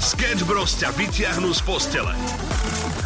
[0.00, 2.16] Sketch Bros ťa vytiahnu z postele.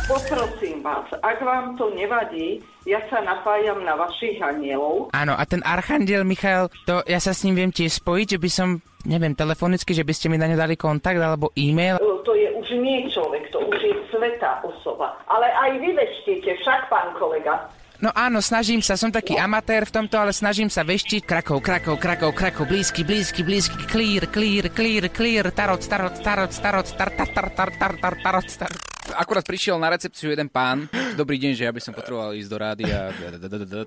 [0.06, 5.10] Poprosím vás, ak vám to nevadí, ja sa napájam na vašich anielov.
[5.10, 8.50] Áno, a ten Archandiel Michal, to ja sa s ním viem tiež spojiť, že by
[8.52, 8.68] som,
[9.02, 11.98] neviem, telefonicky, že by ste mi na ňu dali kontakt alebo e-mail.
[11.98, 15.18] E, To je už nie človek, to už je svetá osoba.
[15.26, 17.66] Ale aj vy veštíte, však pán kolega.
[18.04, 21.24] No áno, snažím sa, som taký amatér v tomto, ale snažím sa veštiť.
[21.24, 26.84] Krakov, Krakov, Krakov, Krakov, blízky, blízky, blízky, clear, clear, clear, clear, tarot, tarot, tarot, tarot,
[26.84, 28.72] tar, tar, tar, tar, tar, tar, tarot, tar.
[29.16, 30.84] Akurát prišiel na recepciu jeden pán.
[31.16, 33.08] Dobrý deň, že ja by som potreboval ísť do rádia.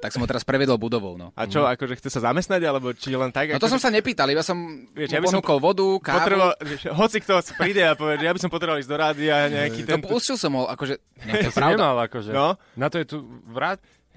[0.01, 1.29] Tak som ho teraz prevedol budovou, no.
[1.37, 3.53] A čo, akože chce sa zamestnať, alebo či len tak?
[3.53, 4.57] No to som sa nepýtal, iba som
[4.97, 6.57] Vieš, ja by som vodu, kávu.
[6.89, 9.89] Hoci kto príde a povie, že ja by som potreboval ísť do rádia, nejaký No
[9.93, 10.01] ten...
[10.05, 11.01] pustil som ho, akože,
[11.57, 11.69] pravda.
[11.77, 12.31] nemal akože.
[12.33, 12.57] No.
[12.77, 13.17] Na to je tu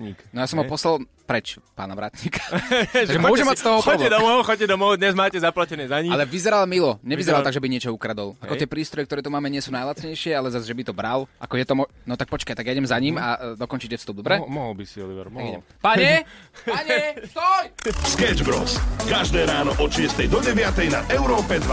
[0.01, 0.19] vrátnik.
[0.33, 2.41] No ja som ho poslal preč, pána Vrátnika.
[3.13, 4.11] že môže mať z toho problém.
[4.11, 6.11] domov, choďte domov, dnes máte zaplatené za nich.
[6.11, 6.97] Ale vyzeral milo.
[7.05, 8.35] Nevyzeral Vyzeral- tak, že by niečo ukradol.
[8.41, 8.61] Ako Hej.
[8.65, 11.29] tie prístroje, ktoré tu máme, nie sú najlacnejšie, ale zase, že by to bral.
[11.39, 13.95] Ako je to mo- No tak počkaj, tak ja idem za ním a e, dokončíte
[13.95, 14.41] vstup, dobre?
[14.43, 15.63] Mo- mohol by si, Oliver, mohol.
[15.79, 16.25] Pane!
[16.67, 16.99] Pane!
[17.31, 17.65] Stoj!
[18.11, 18.81] Sketch Bros.
[19.07, 20.57] Každé ráno od 6 do 9
[20.91, 21.71] na Európe 2.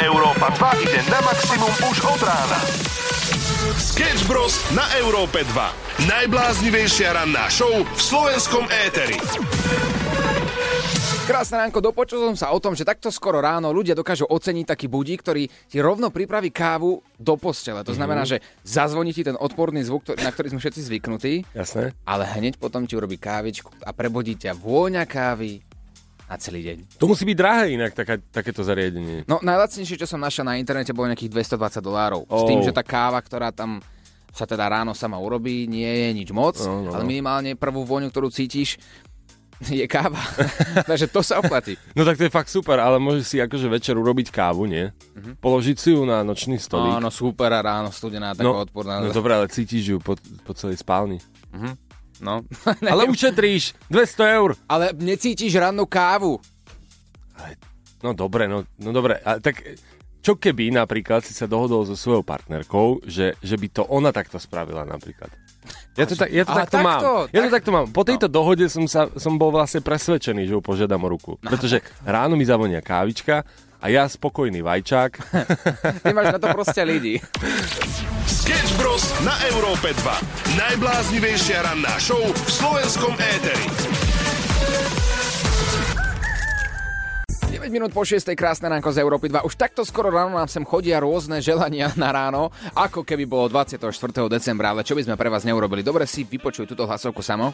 [0.00, 2.60] Európa 2 ide na maximum už od rána.
[3.78, 4.58] Sketch Bros.
[4.74, 6.10] na Európe 2.
[6.10, 9.14] Najbláznivejšia ranná show v slovenskom éteri.
[11.30, 14.90] Krásne ránko, dopočul som sa o tom, že takto skoro ráno ľudia dokážu oceniť taký
[14.90, 17.86] budík, ktorý ti rovno pripraví kávu do postele.
[17.86, 21.94] To znamená, že zazvoní ti ten odporný zvuk, na ktorý sme všetci zvyknutí, Jasné.
[22.02, 25.62] ale hneď potom ti urobí kávičku a prebudí ťa vôňa kávy
[26.30, 26.78] na celý deň.
[26.96, 29.26] To musí byť drahé inak, taká, takéto zariadenie.
[29.26, 32.22] No najlacnejšie, čo som našiel na internete, bolo nejakých 220 dolárov.
[32.22, 32.46] S Oh.
[32.46, 33.82] tým, že tá káva, ktorá tam
[34.30, 37.10] sa teda ráno sama urobí, nie je nič moc, No, no, ale no.
[37.10, 38.78] minimálne prvú vôňu, ktorú cítiš,
[39.66, 40.22] je káva.
[40.88, 41.74] Takže to sa oplatí.
[41.92, 44.86] No tak to je fakt super, ale môžeš si akože večer urobiť kávu, nie?
[45.36, 46.94] Položiť si ju na nočný stolík.
[46.96, 49.02] Áno, super a ráno studená, taká no, odporná.
[49.02, 50.14] no dobre, ale cítiš ju po,
[50.46, 51.18] po celej spálni.
[52.20, 52.44] No.
[52.92, 54.50] Ale ušetríš 200 eur.
[54.64, 56.38] ale necítiš rannú kávu.
[58.00, 59.20] No dobre, no, no dobre.
[59.20, 59.60] A tak
[60.20, 64.36] čo keby napríklad si sa dohodol so svojou partnerkou, že, že by to ona takto
[64.36, 65.28] spravila napríklad?
[65.96, 67.00] Ja to, tak, ja to Aha, takto mám.
[67.00, 67.86] takto, Ja to tak- takto mám.
[67.92, 71.36] Po tejto dohode som, sa, som bol vlastne presvedčený, že ju požiadam o ruku.
[71.36, 73.44] Pretože ráno mi zavonia kávička
[73.80, 75.12] a ja spokojný vajčák.
[76.04, 77.16] Ty máš na to proste ľudí.
[78.28, 79.04] Sketch Bros.
[79.24, 80.60] na Európe 2.
[80.60, 83.66] Najbláznivejšia ranná show v slovenskom éteri.
[87.60, 88.24] 9 minút po 6.
[88.32, 89.44] krásne ránko z Európy 2.
[89.44, 93.84] Už takto skoro ráno nám sem chodia rôzne želania na ráno, ako keby bolo 24.
[94.32, 95.84] decembra, ale čo by sme pre vás neurobili.
[95.84, 97.52] Dobre si vypočuj túto hlasovku samo.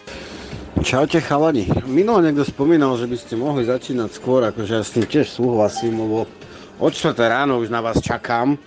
[0.79, 1.67] Čaute chalani.
[1.91, 5.99] Minulo niekto spomínal, že by ste mohli začínať skôr, akože ja s tým tiež súhlasím,
[5.99, 6.31] lebo
[6.79, 8.63] od 4 ráno už na vás čakám.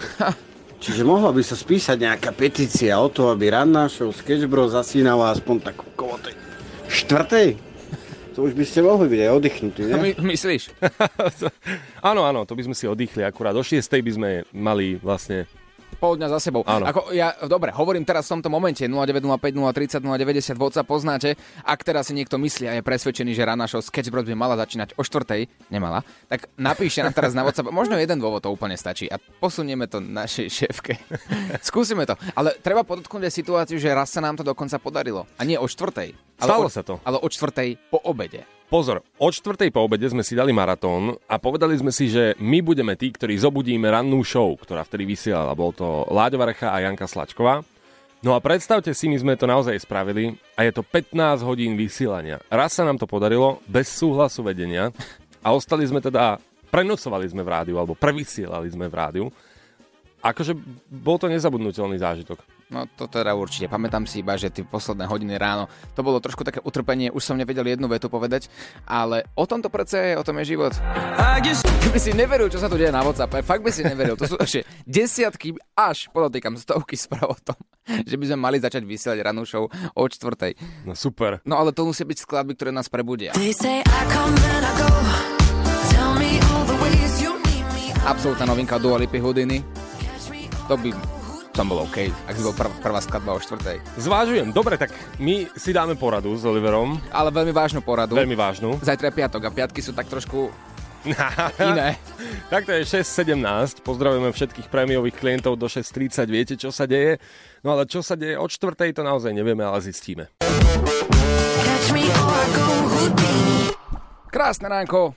[0.84, 5.32] Čiže mohla by sa spísať nejaká petícia o to, aby ranná show Sketch Bros zasínala
[5.32, 6.36] aspoň tak okolo tej
[6.92, 7.69] štvrtej
[8.40, 9.94] to už by ste mohli byť aj oddychnutí, ne?
[10.04, 10.72] My, myslíš?
[12.10, 13.52] áno, áno, to by sme si oddychli akurát.
[13.52, 13.84] Do 6.
[13.84, 15.44] by sme mali vlastne
[16.00, 16.64] pol dňa za sebou.
[16.64, 16.88] Áno.
[16.88, 21.36] Ako ja, dobre, hovorím teraz v tomto momente 0905, 030, 090 WhatsApp poznáte.
[21.68, 24.96] Ak teraz si niekto myslí a je presvedčený, že rána show Sketchbrod by mala začínať
[24.96, 25.52] o 4.
[25.68, 27.76] nemala, tak napíšte nám teraz na WhatsApp.
[27.76, 30.96] Možno jeden dôvod to úplne stačí a posunieme to našej šéfke.
[31.60, 32.16] Skúsime to.
[32.32, 35.28] Ale treba podotknúť aj situáciu, že raz sa nám to dokonca podarilo.
[35.36, 36.29] A nie o 4.
[36.40, 37.04] Stalo o, sa to.
[37.04, 38.48] Ale o štvrtej po obede.
[38.70, 39.74] Pozor, od 4.
[39.74, 43.34] po obede sme si dali maratón a povedali sme si, že my budeme tí, ktorí
[43.34, 45.58] zobudíme rannú show, ktorá vtedy vysielala.
[45.58, 47.66] Bol to Láďo Varecha a Janka Slačková.
[48.22, 52.38] No a predstavte si, my sme to naozaj spravili a je to 15 hodín vysielania.
[52.46, 54.94] Raz sa nám to podarilo bez súhlasu vedenia
[55.42, 56.38] a ostali sme teda,
[56.70, 59.26] prenocovali sme v rádiu alebo prevysielali sme v rádiu.
[60.22, 60.54] Akože
[60.94, 62.59] bol to nezabudnutelný zážitok.
[62.70, 63.66] No to teda určite.
[63.66, 65.66] Pamätám si iba, že tie posledné hodiny ráno
[65.98, 68.46] to bolo trošku také utrpenie, už som nevedel jednu vetu povedať,
[68.86, 70.78] ale o tom to predsa je, o tom je život.
[70.78, 74.14] Ty by si neveril, čo sa tu deje na WhatsApp, fakt by si neveril.
[74.22, 77.58] To sú ešte desiatky, až podotýkam stovky správ o tom,
[78.06, 80.54] že by sme mali začať vysielať ranú show o čtvrtej.
[80.86, 81.42] No super.
[81.50, 83.34] No ale to musí byť skladby, ktoré nás prebudia.
[88.06, 89.60] Absolútna novinka Dua Lipy Houdini.
[90.70, 91.19] To by
[91.60, 93.84] som bol OK, ak by bol prv, prvá skladba o štvrtej.
[94.00, 94.56] Zvážujem.
[94.56, 96.96] Dobre, tak my si dáme poradu s Oliverom.
[97.12, 98.16] Ale veľmi vážnu poradu.
[98.16, 98.80] Veľmi vážnu.
[98.80, 100.56] Zajtra je piatok a piatky sú tak trošku
[101.60, 102.00] iné.
[102.48, 103.84] Tak to je 6.17.
[103.84, 106.32] Pozdravujeme všetkých prémiových klientov do 6.30.
[106.32, 107.20] Viete, čo sa deje?
[107.60, 108.96] No ale čo sa deje od 4.
[108.96, 110.32] to naozaj nevieme, ale zistíme.
[114.32, 115.12] Krásne ránko.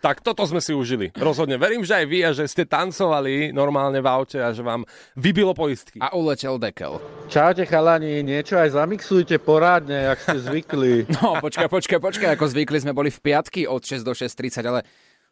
[0.00, 1.10] Tak toto sme si užili.
[1.16, 1.56] Rozhodne.
[1.56, 4.84] Verím, že aj vy a že ste tancovali normálne v aute a že vám
[5.16, 5.96] vybilo poistky.
[5.98, 7.00] A uletel dekel.
[7.32, 10.94] Čaute chalani, niečo aj zamixujte porádne, jak ste zvykli.
[11.16, 14.80] No, počkaj, počkaj, počkaj, ako zvykli sme boli v piatky od 6 do 6.30, ale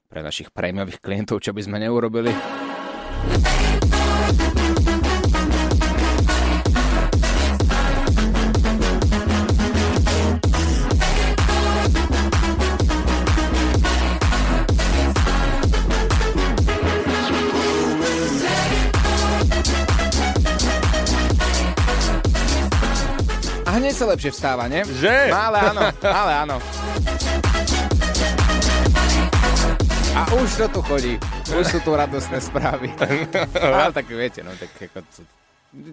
[0.09, 2.33] pre našich prémiových klientov, čo by sme neurobili.
[23.94, 24.82] Sa lepšie vstáva, nie?
[24.82, 25.31] Že?
[25.31, 26.56] No, ale áno, ale áno.
[30.19, 31.14] A už to tu chodí.
[31.55, 32.91] Už sú tu radostné správy.
[33.62, 34.99] ale tak viete, no tak ako...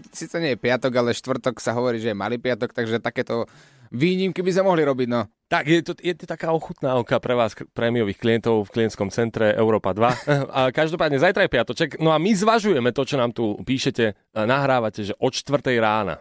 [0.09, 3.45] Sice nie je piatok, ale štvrtok sa hovorí, že je malý piatok, takže takéto
[3.93, 5.29] výnimky by sa mohli robiť, no.
[5.45, 9.93] Tak, je to, je to taká ochutnávka pre vás, prémiových klientov v klientskom centre Európa
[9.93, 10.25] 2.
[10.57, 11.89] A každopádne, zajtra je piatoček.
[12.01, 16.17] No a my zvažujeme to, čo nám tu píšete, a nahrávate, že od 4 rána.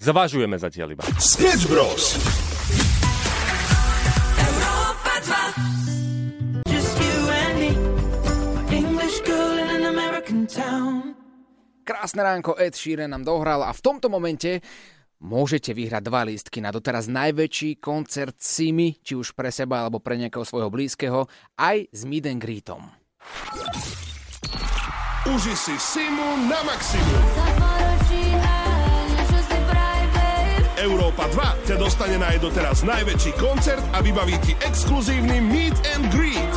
[0.00, 1.04] Zvažujeme zatiaľ iba.
[1.20, 2.16] Sketch Bros.
[4.40, 5.14] Europa
[6.64, 6.72] 2.
[6.72, 7.76] Just you and me.
[8.72, 11.12] English girl in an American town.
[11.84, 14.64] Krásne ránko, Ed Sheeran nám dohral a v tomto momente
[15.20, 20.16] môžete vyhrať dva lístky na doteraz najväčší koncert Simi, či už pre seba alebo pre
[20.16, 21.28] nejakého svojho blízkeho,
[21.60, 22.88] aj s Meet and Greetom.
[25.28, 27.79] Uži si Simu na maximum.
[30.80, 36.08] Európa 2 ťa dostane na jej doteraz najväčší koncert a vybaví ti exkluzívny Meet and
[36.08, 36.52] Greet.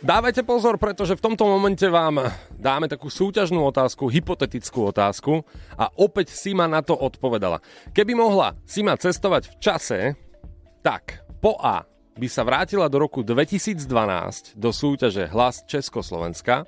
[0.00, 5.44] Dávajte pozor, pretože v tomto momente vám dáme takú súťažnú otázku, hypotetickú otázku
[5.76, 7.60] a opäť Sima na to odpovedala.
[7.92, 10.00] Keby mohla Sima cestovať v čase,
[10.80, 11.84] tak po A
[12.16, 16.64] by sa vrátila do roku 2012 do súťaže Hlas Československa,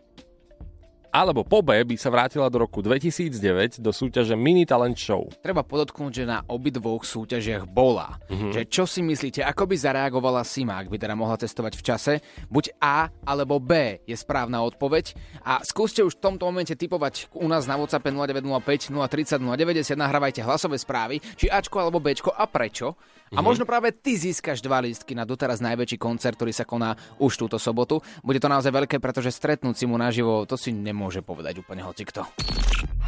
[1.13, 5.29] alebo po B by sa vrátila do roku 2009 do súťaže Mini Talent Show.
[5.45, 8.17] Treba podotknúť, že na obidvoch súťažiach bola.
[8.33, 8.53] Mm-hmm.
[8.57, 12.13] Že čo si myslíte, ako by zareagovala Sima, ak by teda mohla cestovať v čase?
[12.49, 15.13] Buď A alebo B je správna odpoveď.
[15.45, 20.41] A skúste už v tomto momente typovať u nás na WhatsApp 0905 030 090, nahrávajte
[20.41, 22.97] hlasové správy, či Ačko alebo Bčko a prečo.
[23.33, 27.41] A možno práve ty získaš dva lístky na doteraz najväčší koncert, ktorý sa koná už
[27.41, 28.05] túto sobotu.
[28.21, 32.29] Bude to naozaj veľké, pretože stretnúť si mu naživo, to si nemôže povedať úplne hocikto.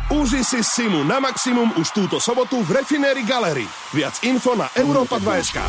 [0.08, 3.68] Uži si Simu na maximum už túto sobotu v Refinéri Gallery.
[3.92, 5.60] Viac info na Európa 2.sk.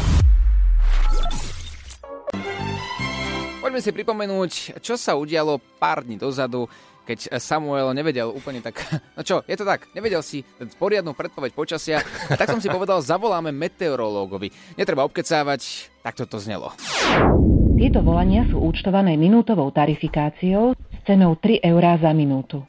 [3.60, 6.70] Poďme si pripomenúť, čo sa udialo pár dní dozadu,
[7.06, 8.82] keď Samuel nevedel úplne tak...
[9.16, 10.44] No čo, je to tak, nevedel si
[10.76, 14.52] poriadnu predpoveď počasia, a tak som si povedal, zavoláme meteorológovi.
[14.76, 16.76] Netreba obkecávať, takto to znelo.
[17.76, 22.64] Tieto volania sú účtované minútovou tarifikáciou s cenou 3 eurá za minútu.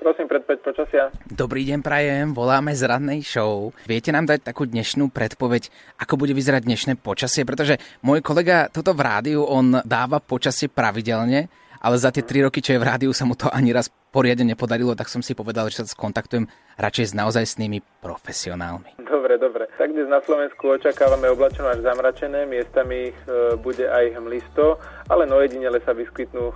[0.00, 1.12] Prosím, predpoveď počasia.
[1.28, 3.68] Dobrý deň, prajem, voláme z rannej show.
[3.84, 5.68] Viete nám dať takú dnešnú predpoveď,
[6.00, 7.44] ako bude vyzerať dnešné počasie?
[7.44, 11.52] Pretože môj kolega toto v rádiu, on dáva počasie pravidelne,
[11.84, 14.56] ale za tie tri roky, čo je v rádiu, sa mu to ani raz poriadne
[14.56, 16.48] nepodarilo, tak som si povedal, že sa skontaktujem
[16.80, 18.96] radšej s naozajstnými profesionálmi.
[19.04, 19.68] Dobre, dobre.
[19.76, 23.14] Tak dnes na Slovensku očakávame oblačeno až zamračené, miestami e,
[23.60, 24.80] bude aj hmlisto,
[25.12, 26.54] ale no jedinele sa vyskytnú e,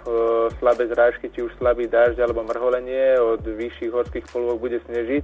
[0.56, 5.22] slabé zrážky, či už slabý dážď alebo mrholenie, od vyšších horských polôch bude snežiť,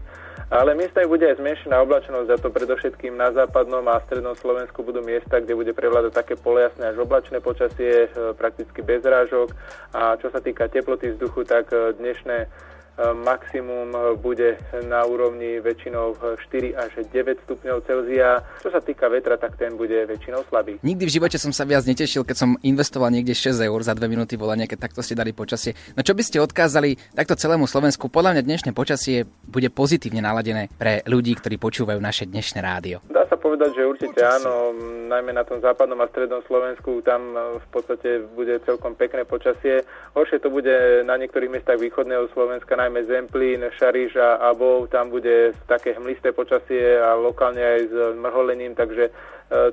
[0.53, 5.01] ale miesta bude aj zmenšená oblačenosť, a to predovšetkým na západnom a strednom Slovensku budú
[5.01, 9.57] miesta, kde bude prevládať také polojasné až oblačné počasie, e, prakticky bez zrážok
[9.97, 16.93] a čo sa týka teploty vzduchu, tak dnešné maximum bude na úrovni väčšinou 4 až
[17.09, 18.45] 9 stupňov Celzia.
[18.61, 20.83] Čo sa týka vetra, tak ten bude väčšinou slabý.
[20.83, 24.05] Nikdy v živote som sa viac netešil, keď som investoval niekde 6 eur za 2
[24.11, 25.73] minúty volania, keď takto ste dali počasie.
[25.95, 28.11] No čo by ste odkázali takto celému Slovensku?
[28.11, 33.01] Podľa mňa dnešné počasie bude pozitívne naladené pre ľudí, ktorí počúvajú naše dnešné rádio.
[33.07, 34.75] Dá sa povedať, že určite áno,
[35.07, 39.87] najmä na tom západnom a strednom Slovensku, tam v podstate bude celkom pekné počasie.
[40.19, 45.55] Horšie to bude na niektorých miestach východného Slovenska, najmä Zemplín, Šariš a Abov, tam bude
[45.67, 49.13] také hmlisté počasie a lokálne aj s mrholením, takže e,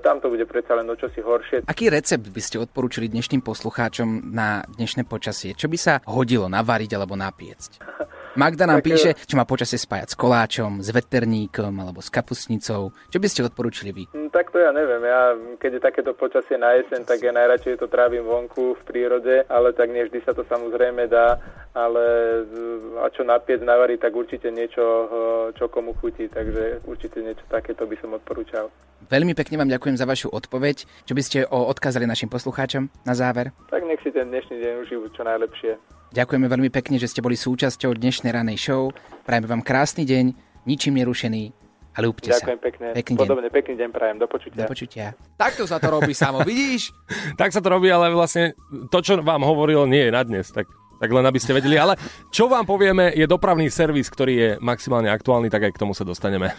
[0.02, 1.66] tam to bude predsa len o čosi horšie.
[1.66, 5.58] Aký recept by ste odporúčili dnešným poslucháčom na dnešné počasie?
[5.58, 7.72] Čo by sa hodilo navariť alebo napiecť?
[8.38, 12.14] Magda nám Tak, píše, e, či má počasie spájať s koláčom, s veterníkom alebo s
[12.14, 12.94] kapusnicou.
[13.10, 14.04] Čo by ste odporúčili vy?
[14.14, 15.02] Mm, Tak to ja neviem.
[15.02, 19.42] Ja, keď je takéto počasie na jeseň, tak ja najradšej to trávim vonku v prírode,
[19.50, 21.42] ale tak nie vždy sa to samozrejme dá.
[21.74, 22.04] Ale
[22.46, 25.10] z- a čo napiec, navariť, tak určite niečo, eh,
[25.58, 26.30] čo komu chutí.
[26.30, 28.70] Takže určite niečo takéto by som odporúčal.
[29.10, 30.86] Veľmi pekne vám ďakujem za vašu odpoveď.
[31.10, 33.50] Čo by ste odkázali našim poslucháčom na záver?
[33.74, 35.97] Tak nech si ten dnešný deň užijú čo najlepšie.
[36.16, 38.96] Ďakujeme veľmi pekne, že ste boli súčasťou dnešnej ranej show.
[39.28, 40.32] Prajeme vám krásny deň,
[40.64, 41.52] ničím nerušený
[41.92, 42.40] a ľúbte sa.
[42.40, 42.86] Ďakujem pekne.
[42.96, 43.28] Pekný deň.
[43.28, 44.16] Podobne pekný deň prajem.
[44.22, 44.60] Do počutia.
[44.64, 45.06] Do počutia.
[45.36, 46.96] Takto sa to robí samo, vidíš?
[47.40, 48.56] Tak sa to robí, ale vlastne
[48.88, 50.48] to, čo vám hovoril, nie je na dnes.
[50.48, 51.78] Tak, tak len aby ste vedeli.
[51.78, 51.96] Ale
[52.34, 56.04] čo vám povieme, je dopravný servis, ktorý je maximálne aktuálny, tak aj k tomu sa
[56.04, 56.54] dostaneme.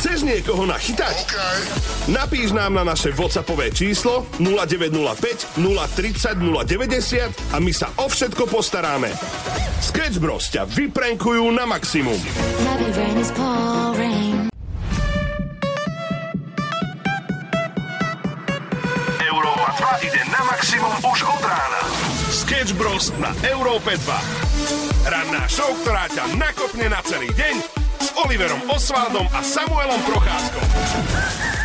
[0.00, 1.16] Chceš niekoho nachytať?
[2.10, 9.12] Napíš nám na naše WhatsAppové číslo 0905 030 090 a my sa o všetko postaráme.
[9.78, 12.18] Sketch Bros ťa vyprenkujú na maximum.
[19.22, 19.68] Európa
[20.00, 22.01] 2 ide na maximum už od rána.
[22.52, 25.08] Sketch Bros na Európe 2.
[25.08, 27.54] Ranná show, ktorá ťa nakopne na celý deň
[27.96, 31.61] s Oliverom Osvaldom a Samuelom Procházkom.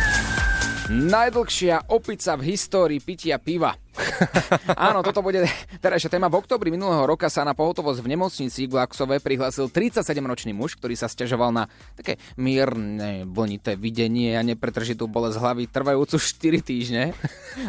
[0.88, 3.76] Najdlhšia opica v histórii pitia piva.
[4.88, 5.44] Áno, toto bude
[5.84, 6.32] terajšia téma.
[6.32, 11.04] V oktobri minulého roka sa na pohotovosť v nemocnici Glaxove prihlásil 37-ročný muž, ktorý sa
[11.12, 17.12] stiažoval na také mierne vlnité videnie a nepretržitú bolesť hlavy trvajúcu 4 týždne.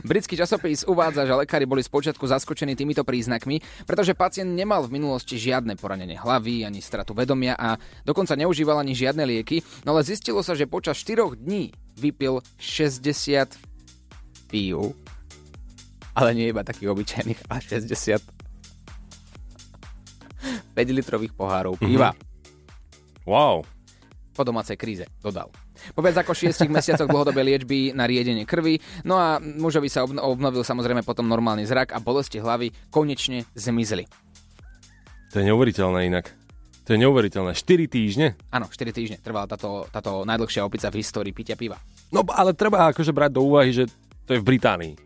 [0.08, 5.36] Britský časopis uvádza, že lekári boli spočiatku zaskočení týmito príznakmi, pretože pacient nemal v minulosti
[5.36, 7.76] žiadne poranenie hlavy ani stratu vedomia a
[8.08, 13.60] dokonca neužíval ani žiadne lieky, no ale zistilo sa, že počas 4 dní vypil 60
[14.48, 14.96] pív
[16.20, 18.20] ale nie iba takých obyčajných, ale 60
[20.76, 22.16] 5 litrových pohárov piva.
[23.28, 23.68] Wow.
[24.32, 25.52] Po domácej kríze, dodal.
[25.92, 30.24] Po viac ako 6 mesiacoch dlhodobej liečby na riedenie krvi, no a mužovi sa obno-
[30.24, 34.08] obnovil samozrejme potom normálny zrak a bolesti hlavy konečne zmizli.
[35.36, 36.39] To je neuveriteľné inak.
[36.90, 37.54] To je neuveriteľné.
[37.54, 38.34] 4 týždne?
[38.50, 41.78] Áno, 4 týždne trvala táto, táto najdlhšia opica v histórii pitia piva.
[42.10, 43.86] No ale treba akože brať do úvahy, že
[44.26, 44.98] to je v Británii.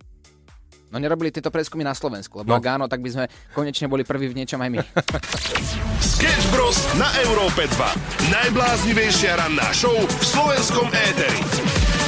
[0.87, 2.61] No nerobili tieto preskumy na Slovensku, lebo No.
[2.61, 4.79] ak áno, tak by sme konečne boli prví v niečom aj my.
[6.15, 8.31] Sketch Bros na Európe 2.
[8.31, 12.02] Najbláznivejšia ranná show v slovenskom éteri.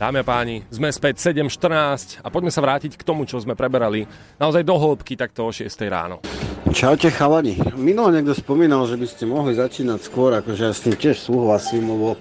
[0.00, 4.08] Dámy a páni, sme späť 7.14 a poďme sa vrátiť k tomu, čo sme preberali
[4.40, 6.24] naozaj do hĺbky takto o 6 ráno.
[6.72, 7.60] Čaute chalani.
[7.76, 11.92] Minul niekto spomínal, že by ste mohli začínať skôr, akože ja s tým tiež súhlasím,
[11.92, 12.16] lebo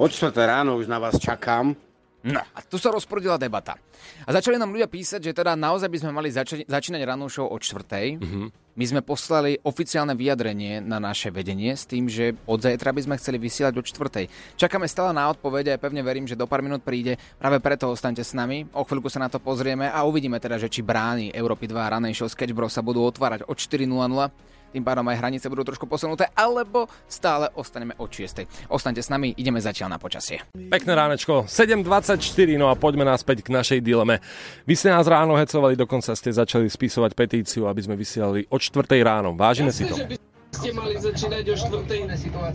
[0.00, 1.76] od 4 ráno už na vás čakám.
[2.28, 3.80] No a tu sa rozprudila debata.
[4.24, 7.48] A začali nám ľudia písať, že teda naozaj by sme mali začať, začínať rannú show
[7.48, 8.20] od čtvrtej.
[8.20, 8.46] Mm-hmm.
[8.78, 13.18] My sme poslali oficiálne vyjadrenie na naše vedenie s tým, že od zajtra by sme
[13.18, 14.24] chceli vysielať od čtvrtej.
[14.54, 17.18] Čakáme stále na odpovede a pevne verím, že do pár minút príde.
[17.42, 18.70] Práve preto ostaňte s nami.
[18.70, 21.98] O chvíľku sa na to pozrieme a uvidíme teda, že či brány Európy 2 a
[21.98, 25.88] ranej show Sketch Bros sa budú otvárať od 4.00 tým pádom aj hranice budú trošku
[25.88, 28.68] posunuté, alebo stále ostaneme od 6.
[28.68, 30.44] Ostaňte s nami, ideme zatiaľ na počasie.
[30.54, 32.20] Pekné ránečko, 7.24,
[32.60, 34.20] no a poďme naspäť k našej dileme.
[34.68, 38.84] Vy ste nás ráno hecovali, dokonca ste začali spisovať petíciu, aby sme vysielali od 4
[39.00, 39.32] ráno.
[39.34, 39.96] Vážime si to.
[40.48, 42.08] ste mali začínať o 4.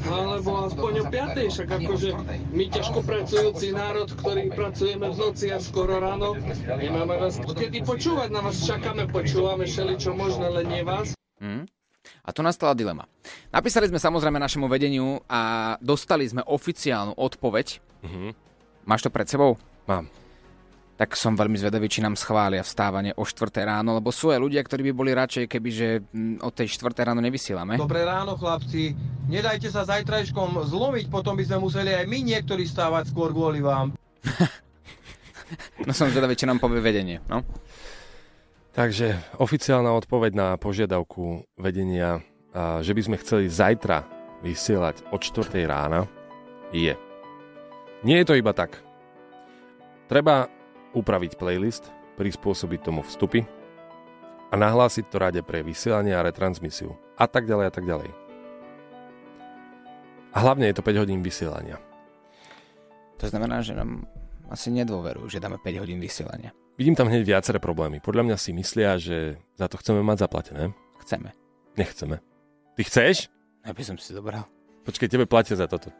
[0.09, 1.53] alebo aspoň o 5.
[1.53, 2.09] však akože
[2.49, 6.33] my ťažko pracujúci národ, ktorý pracujeme v noci a skoro ráno,
[6.65, 11.13] nemáme vás kedy počúvať, na vás čakáme, počúvame všeli čo možné, len nie vás.
[11.37, 11.69] Hmm?
[12.23, 13.07] A tu nastala dilema.
[13.51, 17.79] Napísali sme samozrejme našemu vedeniu a dostali sme oficiálnu odpoveď.
[18.03, 18.29] Mhm.
[18.83, 19.55] Máš to pred sebou?
[19.87, 20.11] Mám.
[20.93, 24.61] Tak som veľmi zvedavý, či nám schvália vstávanie o 4 ráno, lebo sú aj ľudia,
[24.61, 27.81] ktorí by boli radšej, kebyže mm, o tej 4 ráno nevysielame.
[27.81, 28.93] Dobré ráno, chlapci.
[29.25, 33.95] Nedajte sa zajtrajškom zlomiť, potom by sme museli aj my niektorí stávať skôr kvôli vám.
[35.85, 37.21] No som zvedavý, či nám povie vedenie.
[37.29, 37.45] No?
[38.73, 42.25] Takže oficiálna odpoveď na požiadavku vedenia,
[42.81, 44.01] že by sme chceli zajtra
[44.41, 46.09] vysielať od 4 rána,
[46.73, 46.97] je.
[48.01, 48.81] Nie je to iba tak.
[50.09, 50.49] Treba
[50.97, 53.45] upraviť playlist, prispôsobiť tomu vstupy
[54.49, 56.97] a nahlásiť to rade pre vysielanie a retransmisiu.
[57.13, 58.09] A tak ďalej a tak ďalej.
[60.33, 61.77] A hlavne je to 5 hodín vysielania.
[63.21, 64.09] To znamená, že nám
[64.49, 66.57] asi nedôverujú, že dáme 5 hodín vysielania.
[66.73, 68.01] Vidím tam hneď viaceré problémy.
[68.01, 70.73] Podľa mňa si myslia, že za to chceme mať zaplatené.
[71.05, 71.29] Chceme.
[71.77, 72.17] Nechceme.
[72.73, 73.29] Ty chceš?
[73.61, 74.49] Ja by som si zobral.
[74.81, 75.93] Počkej, tebe platia za toto.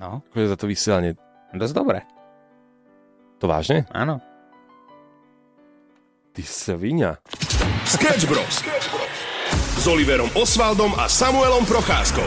[0.00, 0.24] No.
[0.32, 1.12] Akože za to vysielanie.
[1.52, 2.00] Dosť dobre.
[3.38, 3.84] To vážne?
[3.92, 4.24] Áno.
[6.32, 7.20] Ty svinia.
[7.84, 8.64] Sketch Bros.
[9.78, 12.26] S Oliverom Osvaldom a Samuelom Procházkou.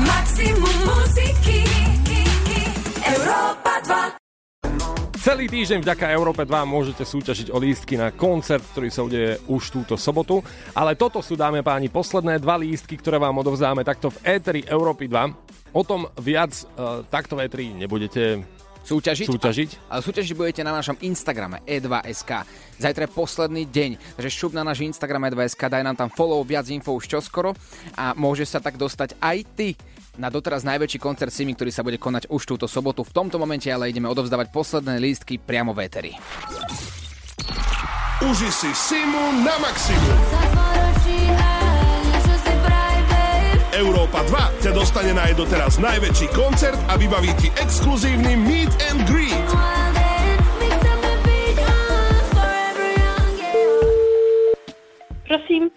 [0.00, 1.25] Maximum muziky Európa 2
[5.26, 9.74] Celý týždeň vďaka Európe 2 môžete súťažiť o lístky na koncert, ktorý sa udeje už
[9.74, 10.38] túto sobotu.
[10.70, 15.10] Ale toto sú, dáme páni, posledné dva lístky, ktoré vám odovzdáme takto v éteri Európy
[15.10, 15.74] 2.
[15.74, 18.46] O tom viac uh, takto v éteri nebudete
[18.86, 19.26] súťažiť.
[19.26, 19.70] súťažiť.
[19.90, 22.46] Ale súťažiť budete na našom Instagrame e2sk.
[22.78, 26.70] Zajtra je posledný deň, takže šup na náš Instagram e2sk, daj nám tam follow, viac
[26.70, 27.50] info už čoskoro
[27.98, 29.68] a môže sa tak dostať aj ty
[30.16, 33.04] na doteraz najväčší koncert Simi, ktorý sa bude konať už túto sobotu.
[33.04, 36.12] V tomto momente ale ideme odovzdávať posledné lístky priamo v éteri.
[38.24, 40.20] Uži si Simu na maximum.
[43.76, 49.04] Európa 2 ťa dostane na jej doteraz najväčší koncert a vybaví ti exkluzívny meet and
[49.04, 49.85] greet.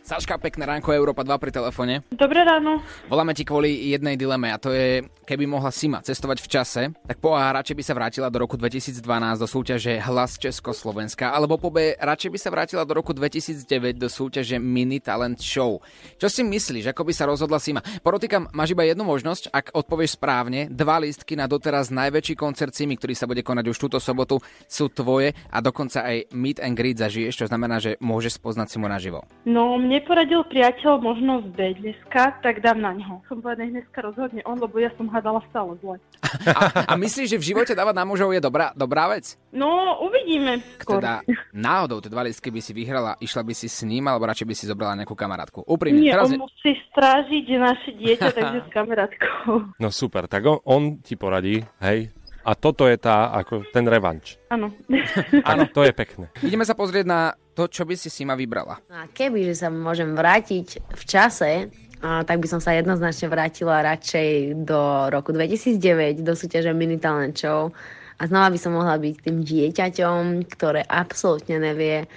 [0.10, 2.02] Saška, pekné ránko, Európa 2 pri telefóne.
[2.10, 2.82] Dobré ráno.
[3.14, 7.22] Voláme ti kvôli jednej dileme a to je, keby mohla Sima cestovať v čase, tak
[7.22, 9.06] po A radšej by sa vrátila do roku 2012
[9.38, 14.10] do súťaže Hlas Československa, alebo po B radšej by sa vrátila do roku 2009 do
[14.10, 15.78] súťaže Mini Talent Show.
[16.18, 17.86] Čo si myslíš, ako by sa rozhodla Sima?
[18.02, 22.98] Porotýkam, máš iba jednu možnosť, ak odpovieš správne, dva lístky na doteraz najväčší koncert Simi,
[22.98, 26.98] ktorý sa bude konať už túto sobotu, sú tvoje a dokonca aj meet and greet
[26.98, 29.22] zažiješ, čo znamená, že môžeš spoznať Simu naživo.
[29.46, 33.24] No, mne poradil priateľ možnosť B dneska, tak dám na ňo.
[33.28, 35.96] Som povedal, nech dneska rozhodne on, lebo ja som hádala stále zle.
[36.88, 39.40] A myslíš, že v živote dávať na mužov je dobrá, dobrá vec?
[39.50, 40.62] No, uvidíme.
[40.82, 41.02] Skôr.
[41.02, 41.26] Teda
[41.56, 44.56] náhodou tie dva lístky by si vyhrala, išla by si s ním, alebo radšej by
[44.56, 45.66] si zobrala nejakú kamarátku.
[45.66, 46.04] Úprimne.
[46.04, 49.74] Nie, teraz on musí strážiť naše dieťa, takže s kamarátkou.
[49.82, 52.14] No super, tak on, on ti poradí, hej,
[52.50, 54.40] a toto je tá, ako ten revanč.
[54.50, 54.72] Áno.
[55.44, 56.32] Áno, to je pekné.
[56.40, 58.80] Ideme sa pozrieť na to, čo by si Sima vybrala.
[58.88, 61.68] A keby, že sa môžem vrátiť v čase,
[62.00, 67.36] a tak by som sa jednoznačne vrátila radšej do roku 2009, do súťaže Mini Talent
[67.36, 67.76] Show
[68.16, 72.08] a znova by som mohla byť tým dieťaťom, ktoré absolútne nevie,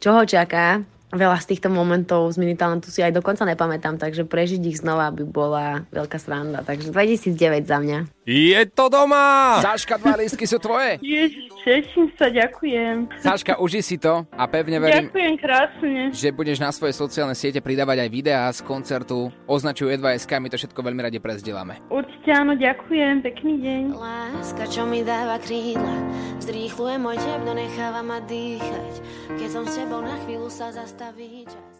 [0.00, 0.80] čo ho čaká.
[1.06, 5.14] Veľa z týchto momentov z Mini Talentu si aj dokonca nepamätám, takže prežiť ich znova
[5.14, 6.66] by bola veľká sranda.
[6.66, 7.98] Takže 2009 za mňa.
[8.26, 9.56] Je to doma!
[9.62, 10.98] Saška, dva lístky sú tvoje.
[11.00, 13.10] Ježiš, teším sa, ďakujem.
[13.18, 16.00] Saška, uži si to a pevne verím, Ďakujem krásne.
[16.14, 19.34] že budeš na svoje sociálne siete pridávať aj videá z koncertu.
[19.50, 21.82] Označujú E2SK, my to všetko veľmi radi prezdielame.
[21.90, 23.82] Určite áno, ďakujem, pekný deň.
[23.98, 25.96] Láska, čo mi dáva krídla,
[26.38, 28.92] zrýchluje môj tep, no necháva ma dýchať.
[29.34, 31.74] Keď som s tebou na chvíľu sa zastaví čas.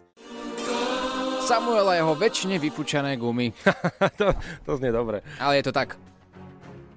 [1.47, 3.55] Samuel a jeho väčšine vyfúčané gumy.
[4.19, 4.35] to,
[4.67, 5.23] to znie dobre.
[5.39, 5.95] Ale je to tak.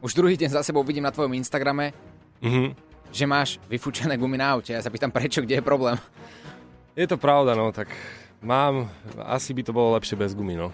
[0.02, 1.94] Už druhý deň za sebou vidím na tvojom Instagrame,
[2.40, 2.72] Mhm.
[3.10, 4.70] že máš vyfúčané gumy na aute.
[4.70, 5.98] Ja sa pýtam, prečo, kde je problém?
[6.94, 7.90] Je to pravda, no, tak
[8.38, 8.86] mám,
[9.26, 10.70] asi by to bolo lepšie bez gumy, no.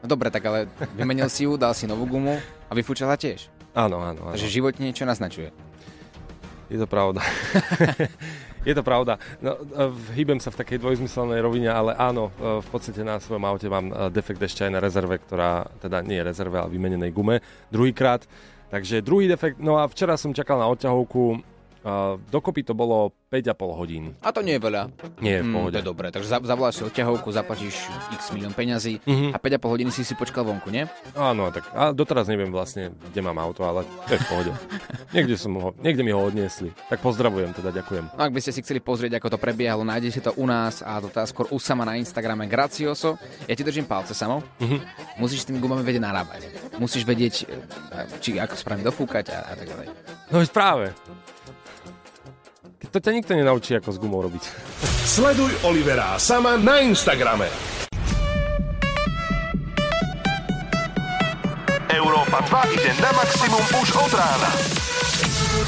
[0.00, 2.36] No dobre, tak ale vymenil si ju, dal si novú gumu
[2.68, 3.48] a vyfúčala tiež.
[3.76, 4.32] Áno, áno, áno.
[4.32, 5.52] Takže život niečo naznačuje.
[6.66, 7.22] Je to pravda.
[8.68, 9.22] je to pravda.
[9.38, 13.44] No, e, hýbem sa v takej dvojzmyselnej rovine, ale áno, e, v podstate na svojom
[13.46, 17.38] aute mám e, defekt ešte aj na rezerve, ktorá, teda nie rezerve, ale vymenenej gume,
[17.70, 18.26] druhýkrát.
[18.68, 21.38] Takže druhý defekt, no a včera som čakal na odťahovku,
[21.86, 24.04] uh, dokopy to bolo 5,5 hodín.
[24.20, 24.82] A to nie je veľa.
[25.18, 25.72] Nie je v Mm, pohode.
[25.72, 27.74] to je dobré, takže za- zavoláš si odťahovku, zaplatíš
[28.12, 29.30] x milión peňazí Mhm.
[29.30, 30.86] a 5,5 hodiny si si počkal vonku, nie?
[31.12, 34.52] Áno, tak a doteraz neviem vlastne, kde mám auto, ale to je v pohode.
[35.08, 36.74] Niekde, som ho, niekde mi ho odniesli.
[36.88, 38.10] Tak pozdravujem, teda ďakujem.
[38.10, 40.98] No ak by ste si chceli pozrieť, ako to prebiehalo, nájdete to u nás a
[40.98, 43.14] to teda skôr u sama na Instagrame Gracioso.
[43.44, 44.42] Ja ti držím palce samo.
[44.58, 44.76] Mhm.
[45.16, 46.40] Musíš s tými gumami vedieť narábať.
[46.76, 47.46] Musíš vedieť, e,
[48.18, 49.86] či ako správne dofúkať a, a tak ďalej.
[50.26, 50.90] No práve.
[52.96, 54.40] To ťa nikto nenaučí, ako s gumou robiť.
[55.20, 57.44] Sleduj Olivera sama na Instagrame.
[61.92, 64.48] Európa 2 ide na maximum už od rána.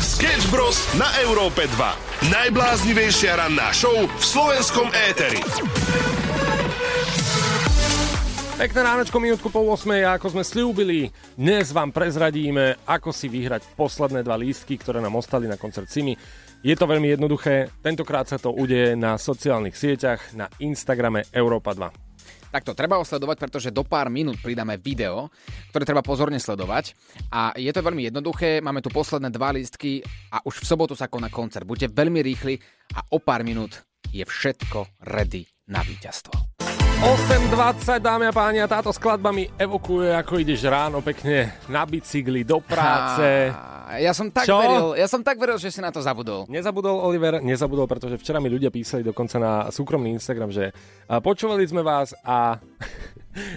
[0.00, 0.80] Sketch Bros.
[0.96, 2.32] na Európe 2.
[2.32, 5.44] Najbláznivejšia ranná show v slovenskom éteri.
[8.56, 13.68] Pekné ránočko, minútku po 8, a ako sme slúbili, dnes vám prezradíme, ako si vyhrať
[13.76, 16.16] posledné dva lístky, ktoré nám ostali na koncert Simi.
[16.58, 22.50] Je to veľmi jednoduché, tentokrát sa to udeje na sociálnych sieťach, na Instagrame Európa 2.
[22.50, 25.30] Takto, treba ho sledovať, pretože do pár minút pridáme video,
[25.70, 26.98] ktoré treba pozorne sledovať.
[27.30, 30.02] A je to veľmi jednoduché, máme tu posledné dva lístky
[30.34, 31.62] a už v sobotu sa koná koncert.
[31.62, 32.58] Buďte veľmi rýchli
[32.98, 36.57] a o pár minút je všetko ready na víťazstvo.
[36.98, 42.42] 8.20, dámy a páni, a táto skladba mi evokuje, ako ideš ráno pekne na bicykli
[42.42, 43.54] do práce.
[43.54, 44.58] A ja som tak Čo?
[44.58, 46.50] veril, ja som tak veril, že si na to zabudol.
[46.50, 50.74] Nezabudol Oliver, nezabudol, pretože včera mi ľudia písali dokonca na súkromný Instagram, že
[51.22, 52.58] počúvali sme vás a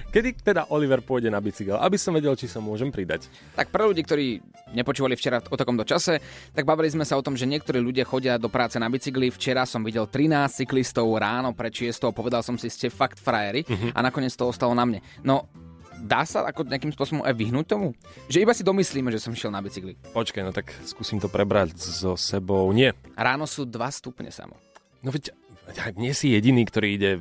[0.10, 3.28] kedy teda Oliver pôjde na bicykel, aby som vedel, či sa môžem pridať.
[3.54, 4.40] Tak pre ľudí, ktorí
[4.72, 6.20] nepočúvali včera o takomto čase,
[6.52, 9.28] tak bavili sme sa o tom, že niektorí ľudia chodia do práce na bicykli.
[9.30, 13.88] Včera som videl 13 cyklistov ráno pred 6, povedal som si, ste fakt frajeri Mhm.
[13.94, 15.00] a nakoniec to ostalo na mne.
[15.22, 15.46] No,
[16.02, 17.94] dá sa ako nejakým spôsobom aj vyhnúť tomu?
[18.26, 19.94] Že iba si domyslíme, že som šiel na bicykli.
[20.12, 22.72] Počkaj, no tak skúsim to prebrať so sebou.
[22.74, 22.98] Nie.
[23.14, 24.58] Ráno sú 2 stupne samo.
[25.02, 25.34] No veď
[25.96, 27.12] nie si jediný, ktorý ide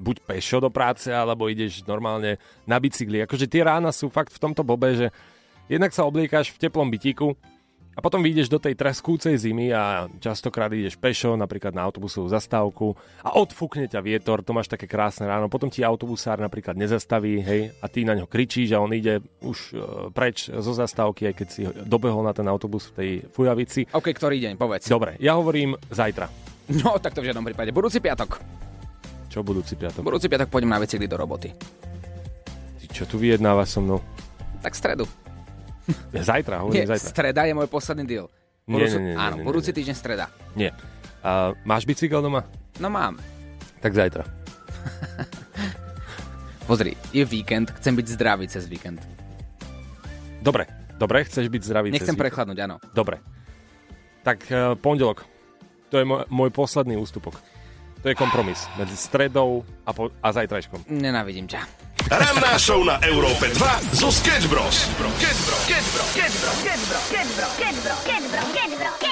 [0.00, 3.22] buď pešo do práce, alebo ideš normálne na bicykli.
[3.24, 5.06] Akože tie rána sú fakt v tomto bobe, že
[5.70, 7.36] jednak sa obliekaš v teplom bytíku
[7.90, 12.94] a potom vyjdeš do tej treskúcej zimy a častokrát ideš pešo, napríklad na autobusovú zastávku
[13.20, 15.50] a odfúkne ťa vietor, to máš také krásne ráno.
[15.50, 19.58] Potom ti autobusár napríklad nezastaví, hej, a ty na ňo kričíš a on ide už
[19.74, 19.76] e,
[20.14, 23.90] preč zo zastávky, aj keď si dobehol na ten autobus v tej fujavici.
[23.90, 24.86] OK, ktorý deň, povedz.
[24.86, 26.30] Dobre, ja hovorím zajtra.
[26.68, 27.70] No, tak to v žiadnom prípade.
[27.70, 28.38] Budúci piatok.
[29.26, 30.02] Čo budúci piatok?
[30.02, 31.54] Budúci piatok pôjdem na bicykli do roboty.
[32.76, 33.98] Ty čo tu vyjednávaš so mnou?
[34.58, 35.06] Tak stredu.
[36.12, 37.08] Zajtra, Nie, hovorím zajtra.
[37.08, 38.26] streda je môj posledný deal.
[38.64, 39.76] Nie, Budúci- nie, nie, nie, Áno, nie, budúci nie.
[39.76, 40.26] týždeň streda.
[40.52, 40.70] Nie.
[41.20, 42.46] A máš bicykel doma?
[42.78, 43.18] No mám.
[43.78, 44.22] Tak zajtra.
[46.66, 49.02] Pozri, je víkend, chcem byť zdravý cez víkend.
[50.38, 52.22] Dobre, dobre, chceš byť zdravý Nechcem cez víkend?
[52.22, 52.76] prechladnúť, áno.
[52.92, 53.18] Dobre.
[54.22, 55.26] Tak uh, pondelok.
[55.90, 57.38] To je môj, môj posledný ústupok.
[58.00, 60.88] To je kompromis medzi stredou a, po, a zajtrajškom.
[60.88, 61.90] Nenávidím ťa.
[62.08, 64.88] Ranná show na Európe 2 zo Sketch Bros.
[65.20, 65.60] Sketch Bros.
[65.68, 69.09] Sketch Bro, Sketch Bro, Sketch Bro, Sketch Bro, Sketch Bro, Sketch Bro, Sketch Bro,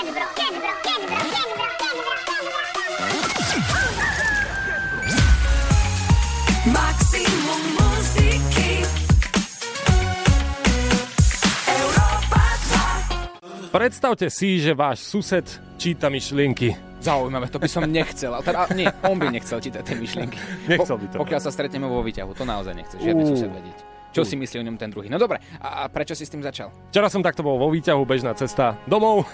[13.68, 15.44] Predstavte si, že váš sused
[15.76, 16.72] číta myšlienky.
[17.04, 18.33] Zaujímavé, to by som nechcel.
[18.40, 20.40] Teda, nie, on by nechcel čítať tie myšlienky.
[20.72, 21.16] Nechcel by to.
[21.20, 23.37] Pokiaľ sa stretneme vo výťahu, to naozaj nechce žiadny Ú.
[23.37, 23.78] sused vedieť.
[24.16, 25.12] Čo si myslí o ňom ten druhý?
[25.12, 26.72] No dobre, a, prečo si s tým začal?
[26.88, 29.28] Včera som takto bol vo výťahu, bežná cesta domov.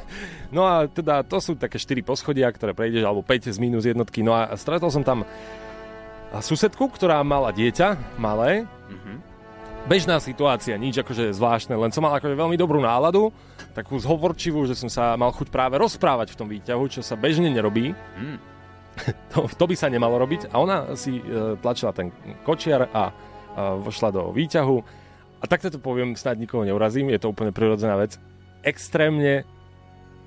[0.54, 4.22] no a teda to sú také 4 poschodia, ktoré prejdeš, alebo 5 z minus jednotky.
[4.22, 5.26] No a stretol som tam
[6.38, 8.70] susedku, ktorá mala dieťa, malé.
[9.88, 13.32] Bežná situácia, nič akože zvláštne, len som mal akože veľmi dobrú náladu,
[13.72, 17.48] takú zhovorčivú, že som sa mal chuť práve rozprávať v tom výťahu, čo sa bežne
[17.48, 17.96] nerobí.
[18.16, 18.38] Mm.
[19.32, 20.52] To, to by sa nemalo robiť.
[20.52, 22.12] A ona si e, tlačila ten
[22.44, 23.12] kočiar a e,
[23.80, 24.76] vošla do výťahu.
[25.40, 28.20] A takto to poviem, snad nikoho neurazím, je to úplne prirodzená vec.
[28.60, 29.48] Extrémne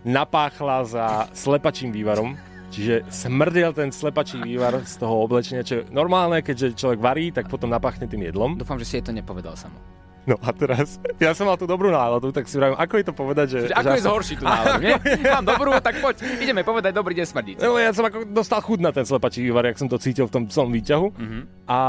[0.02, 1.06] napáchla za
[1.38, 2.34] slepačím vývarom.
[2.74, 7.46] Čiže smrdel ten slepačí vývar z toho oblečenia, čo je normálne, keďže človek varí, tak
[7.46, 8.58] potom napáchne tým jedlom.
[8.58, 9.78] Dúfam, že si jej to nepovedal samo.
[10.24, 13.14] No a teraz, ja som mal tú dobrú náladu, tak si vravím, ako je to
[13.14, 13.60] povedať, že...
[13.70, 14.96] Že ako že je zhorší tú náladu, nie?
[15.36, 17.56] Mám dobrú, tak poď, ideme povedať dobrý deň smrdiť.
[17.60, 20.34] No, ja som ako dostal chud na ten slepačí vývar, jak som to cítil v
[20.34, 21.08] tom celom výťahu.
[21.14, 21.40] Mhm.
[21.68, 21.80] A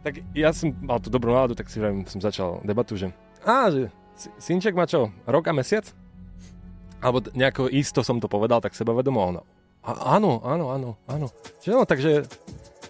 [0.00, 3.12] tak ja som mal tú dobrú náladu, tak si vravím, som začal debatu, že
[3.44, 5.84] á, že sy- synček má čo, rok a mesiac?
[7.04, 9.42] Alebo nejako isto som to povedal, tak sebavedomo a ona.
[9.82, 11.26] A, áno, áno, áno, áno.
[11.62, 12.22] Že no, takže,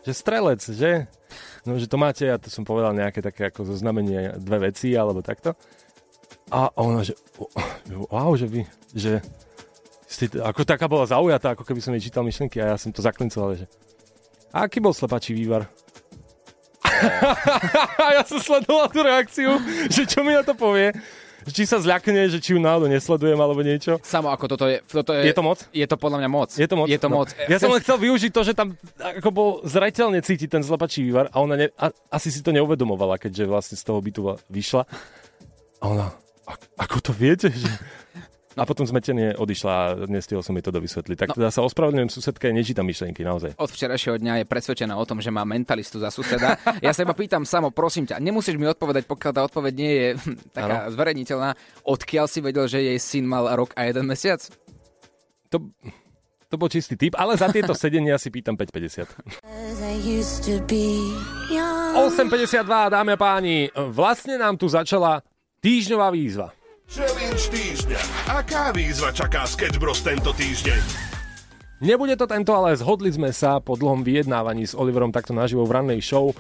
[0.05, 1.09] že strelec, že?
[1.65, 5.25] No, že to máte, ja to som povedal nejaké také ako zoznamenie dve veci, alebo
[5.25, 5.57] takto.
[6.53, 7.17] A ona, že
[8.13, 9.25] wow, že vy, že
[10.05, 13.01] ste, ako taká bola zaujatá, ako keby som jej čítal myšlenky a ja som to
[13.01, 13.65] zaklincoval, že
[14.53, 15.65] a aký bol slepačí vývar?
[18.05, 19.57] a ja som sledoval tú reakciu,
[19.89, 20.93] že čo mi na to povie.
[21.49, 23.99] Či sa zľakne, že či ju náhodou nesledujem alebo niečo.
[24.07, 25.27] Samo ako toto je, toto je...
[25.27, 25.59] Je to moc?
[25.75, 26.51] Je to podľa mňa moc.
[26.55, 26.87] Je to moc?
[26.87, 27.23] Je to No.
[27.23, 27.29] moc.
[27.51, 31.29] Ja som len chcel využiť to, že tam ako bol zreteľne cítiť ten slepačí vývar
[31.35, 34.87] a ona ne, a, asi si to neuvedomovala, keďže vlastne z toho bytu vyšla.
[35.79, 36.07] A ona,
[36.47, 37.51] a, ako to viete?
[37.51, 37.69] Že...
[38.53, 41.17] A potom zmetenie odišla a nestihol som jej to dovysvetliť.
[41.17, 41.37] Tak No.
[41.37, 43.57] teda sa ospravedlňujem susedke, nečítam myšlienky, naozaj.
[43.57, 46.61] Od včerajšieho dňa je presvedčená o tom, že má mentalistu za suseda.
[46.79, 50.09] Ja sa iba pýtam samo, prosím ťa, nemusíš mi odpovedať, pokiaľ tá odpoveď nie je
[50.57, 50.93] taká Áno.
[50.93, 51.51] zverejniteľná.
[51.83, 54.45] Odkiaľ si vedel, že jej syn mal rok a jeden mesiac?
[55.49, 55.57] To,
[56.47, 59.09] to bol čistý typ, ale za tieto sedenia si pýtam 5,50.
[59.45, 61.01] As I used to be
[61.49, 63.57] young 8,52, dámy a páni,
[63.89, 65.21] vlastne nám tu začala
[65.61, 66.53] týždňová výzva.
[66.93, 68.01] Challenge týždňa.
[68.37, 70.77] Aká výzva čaká Sketch Bros tento týždeň?
[71.81, 75.73] Nebude to tento, ale zhodli sme sa po dlhom vyjednávaní s Oliverom takto naživo v
[75.73, 76.37] rannej show,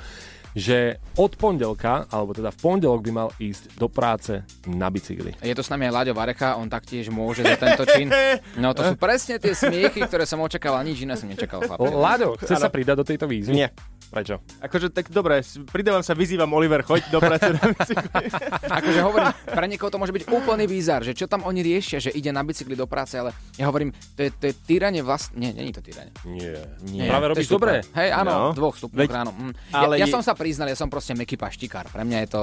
[0.53, 5.33] že od pondelka, alebo teda v pondelok by mal ísť do práce na bicykli.
[5.41, 8.12] Je to s nami aj Láďo Varecha, on taktiež môže za tento čin.
[8.61, 11.88] No to sú presne tie smiechy, ktoré som očakával, nič iné som nečakal, chlapi.
[11.88, 13.57] Láďo, chce sa pridať do tejto výzvy?
[13.57, 13.73] Nie.
[14.12, 14.44] Prečo?
[14.61, 18.29] Akože tak dobre, pridávam sa, vyzývam Oliver, choď do práce na bicykli.
[18.79, 22.11] Akože hovorím, pre niekoho to môže byť úplný bizar, že čo tam oni riešia, že
[22.11, 25.33] ide na bicykli do práce, ale ja hovorím, to je, to je týranie vlast...
[25.33, 26.12] Nie, není to týranie.
[26.22, 26.61] Nie.
[26.85, 27.81] Nie, Práve to robíš dobre.
[27.90, 28.44] Hej, áno, No.
[28.53, 29.33] dvoch stupňov Veď- ráno.
[29.33, 29.53] Mm.
[29.72, 31.88] ale ja, ja je- som sa priznal, ja som proste meký paštikár.
[31.88, 32.40] Pre mňa je to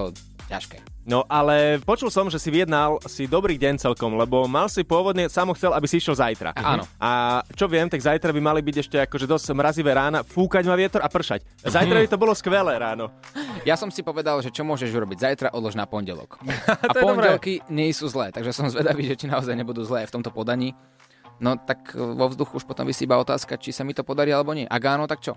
[0.49, 0.77] ťažké.
[1.05, 5.29] No ale počul som, že si vyjednal si dobrý deň celkom, lebo mal si pôvodne,
[5.29, 6.57] samo chcel, aby si išiel zajtra.
[6.57, 6.85] Áno.
[7.01, 10.77] A čo viem, tak zajtra by mali byť ešte akože dosť mrazivé rána, fúkať má
[10.77, 11.45] vietor a pršať.
[11.65, 13.13] Zajtra by to bolo skvelé ráno.
[13.65, 16.41] Ja som si povedal, že čo môžeš urobiť zajtra, odlož na pondelok.
[16.85, 17.01] A dobré.
[17.01, 20.73] pondelky nie sú zlé, takže som zvedavý, že či naozaj nebudú zlé v tomto podaní.
[21.39, 24.31] No tak e, vo vzduchu už potom vysí iba otázka, či sa mi to podarí
[24.31, 24.67] alebo nie.
[24.67, 25.35] Ak áno, tak čo?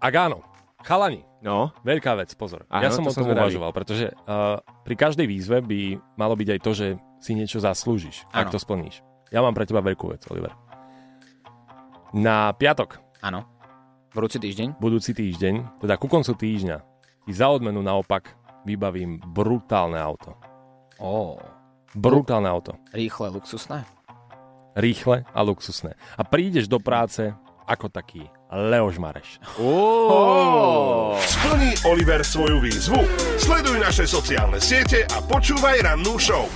[0.00, 0.42] Ak áno,
[0.82, 2.68] chalani, No, veľká vec, pozor.
[2.68, 5.80] Áno, ja som to o tom uvažoval, pretože uh, pri každej výzve by
[6.14, 8.44] malo byť aj to, že si niečo zaslúžiš, Áno.
[8.44, 9.00] ak to splníš.
[9.32, 10.52] Ja mám pre teba veľkú vec, Oliver.
[12.12, 13.46] Na piatok, Áno.
[14.10, 14.76] Budúci týždeň?
[14.82, 16.76] budúci týždeň, teda ku koncu týždňa,
[17.24, 18.34] ti za odmenu naopak
[18.66, 20.34] vybavím brutálne auto.
[20.98, 21.38] Ó,
[21.94, 22.74] Brutálne auto.
[22.92, 23.86] rýchle, luxusné.
[24.76, 25.94] Rýchle a luxusné.
[26.14, 27.30] A prídeš do práce
[27.66, 29.40] ako taký Leoš Mareš.
[31.26, 32.98] Splní Oliver svoju výzvu?
[33.38, 36.50] Sleduj naše sociálne siete a počúvaj rannú show.